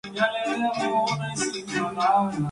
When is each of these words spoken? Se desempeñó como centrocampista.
Se 0.03 0.09
desempeñó 0.13 1.03
como 1.03 1.37
centrocampista. 1.99 2.31